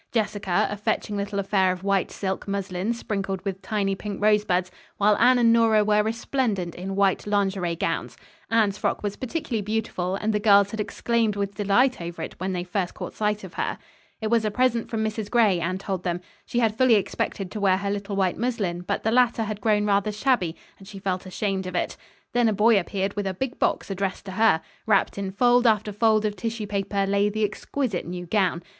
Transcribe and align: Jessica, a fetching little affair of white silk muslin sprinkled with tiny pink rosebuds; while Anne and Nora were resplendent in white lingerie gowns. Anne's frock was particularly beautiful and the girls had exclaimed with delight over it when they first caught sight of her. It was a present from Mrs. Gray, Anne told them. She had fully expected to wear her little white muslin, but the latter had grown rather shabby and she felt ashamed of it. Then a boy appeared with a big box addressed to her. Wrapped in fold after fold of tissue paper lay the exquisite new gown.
Jessica, 0.11 0.67
a 0.71 0.75
fetching 0.77 1.15
little 1.15 1.37
affair 1.37 1.71
of 1.71 1.83
white 1.83 2.09
silk 2.09 2.47
muslin 2.47 2.91
sprinkled 2.91 3.39
with 3.45 3.61
tiny 3.61 3.93
pink 3.93 4.19
rosebuds; 4.19 4.71
while 4.97 5.15
Anne 5.19 5.37
and 5.37 5.53
Nora 5.53 5.85
were 5.85 6.01
resplendent 6.01 6.73
in 6.73 6.95
white 6.95 7.27
lingerie 7.27 7.75
gowns. 7.75 8.17
Anne's 8.49 8.79
frock 8.79 9.03
was 9.03 9.15
particularly 9.15 9.61
beautiful 9.61 10.15
and 10.15 10.33
the 10.33 10.39
girls 10.39 10.71
had 10.71 10.79
exclaimed 10.79 11.35
with 11.35 11.53
delight 11.53 12.01
over 12.01 12.23
it 12.23 12.33
when 12.39 12.51
they 12.51 12.63
first 12.63 12.95
caught 12.95 13.13
sight 13.13 13.43
of 13.43 13.53
her. 13.53 13.77
It 14.21 14.31
was 14.31 14.43
a 14.43 14.49
present 14.49 14.89
from 14.89 15.03
Mrs. 15.05 15.29
Gray, 15.29 15.59
Anne 15.59 15.77
told 15.77 16.01
them. 16.01 16.21
She 16.47 16.57
had 16.57 16.75
fully 16.75 16.95
expected 16.95 17.51
to 17.51 17.59
wear 17.59 17.77
her 17.77 17.91
little 17.91 18.15
white 18.15 18.39
muslin, 18.39 18.81
but 18.81 19.03
the 19.03 19.11
latter 19.11 19.43
had 19.43 19.61
grown 19.61 19.85
rather 19.85 20.11
shabby 20.11 20.55
and 20.79 20.87
she 20.87 20.97
felt 20.97 21.27
ashamed 21.27 21.67
of 21.67 21.75
it. 21.75 21.95
Then 22.33 22.49
a 22.49 22.53
boy 22.53 22.79
appeared 22.79 23.15
with 23.15 23.27
a 23.27 23.35
big 23.35 23.59
box 23.59 23.91
addressed 23.91 24.25
to 24.25 24.31
her. 24.31 24.61
Wrapped 24.87 25.19
in 25.19 25.29
fold 25.29 25.67
after 25.67 25.91
fold 25.93 26.25
of 26.25 26.35
tissue 26.35 26.65
paper 26.65 27.05
lay 27.05 27.29
the 27.29 27.43
exquisite 27.45 28.07
new 28.07 28.25
gown. 28.25 28.63